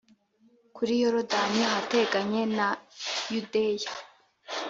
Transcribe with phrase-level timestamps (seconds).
[0.75, 2.67] kuri Yorodani ahateganye ni
[3.31, 3.91] yudeya